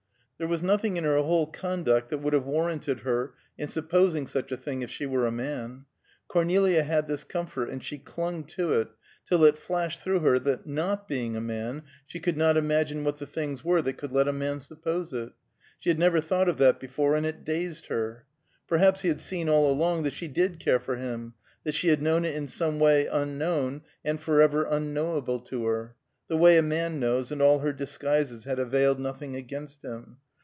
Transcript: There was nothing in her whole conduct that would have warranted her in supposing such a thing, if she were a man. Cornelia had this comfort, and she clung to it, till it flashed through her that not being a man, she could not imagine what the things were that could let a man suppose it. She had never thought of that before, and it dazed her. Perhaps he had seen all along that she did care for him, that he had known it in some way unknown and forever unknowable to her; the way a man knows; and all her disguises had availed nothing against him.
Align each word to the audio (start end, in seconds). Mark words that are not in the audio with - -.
There 0.41 0.47
was 0.47 0.63
nothing 0.63 0.97
in 0.97 1.03
her 1.03 1.17
whole 1.21 1.45
conduct 1.45 2.09
that 2.09 2.17
would 2.17 2.33
have 2.33 2.47
warranted 2.47 3.01
her 3.01 3.35
in 3.59 3.67
supposing 3.67 4.25
such 4.25 4.51
a 4.51 4.57
thing, 4.57 4.81
if 4.81 4.89
she 4.89 5.05
were 5.05 5.27
a 5.27 5.31
man. 5.31 5.85
Cornelia 6.27 6.81
had 6.81 7.07
this 7.07 7.23
comfort, 7.23 7.69
and 7.69 7.83
she 7.83 7.99
clung 7.99 8.45
to 8.45 8.73
it, 8.73 8.87
till 9.23 9.43
it 9.43 9.55
flashed 9.59 10.01
through 10.01 10.21
her 10.21 10.39
that 10.39 10.65
not 10.65 11.07
being 11.07 11.35
a 11.35 11.41
man, 11.41 11.83
she 12.07 12.19
could 12.19 12.37
not 12.37 12.57
imagine 12.57 13.03
what 13.03 13.17
the 13.19 13.27
things 13.27 13.63
were 13.63 13.83
that 13.83 13.99
could 13.99 14.11
let 14.11 14.27
a 14.27 14.33
man 14.33 14.59
suppose 14.59 15.13
it. 15.13 15.31
She 15.77 15.91
had 15.91 15.99
never 15.99 16.19
thought 16.19 16.49
of 16.49 16.57
that 16.57 16.79
before, 16.79 17.13
and 17.13 17.23
it 17.23 17.43
dazed 17.43 17.85
her. 17.85 18.25
Perhaps 18.67 19.01
he 19.01 19.09
had 19.09 19.19
seen 19.19 19.47
all 19.47 19.71
along 19.71 20.01
that 20.01 20.13
she 20.13 20.27
did 20.27 20.59
care 20.59 20.79
for 20.79 20.95
him, 20.95 21.35
that 21.65 21.75
he 21.75 21.89
had 21.89 22.01
known 22.01 22.25
it 22.25 22.33
in 22.33 22.47
some 22.47 22.79
way 22.79 23.05
unknown 23.05 23.83
and 24.03 24.19
forever 24.19 24.63
unknowable 24.63 25.39
to 25.41 25.67
her; 25.67 25.95
the 26.29 26.35
way 26.37 26.57
a 26.57 26.63
man 26.63 26.99
knows; 26.99 27.31
and 27.31 27.43
all 27.43 27.59
her 27.59 27.71
disguises 27.71 28.45
had 28.45 28.57
availed 28.57 28.99
nothing 28.99 29.35
against 29.35 29.83
him. 29.85 30.17